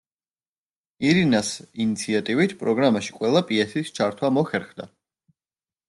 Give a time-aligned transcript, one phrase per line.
[1.09, 1.51] ირინას
[1.85, 4.93] ინიციატივით, პროგრამაში ყველა პიესის ჩართვა მოხერხდა.